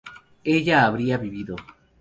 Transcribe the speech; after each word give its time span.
ella 0.43 0.83
habría 0.83 1.15
vivido 1.17 1.55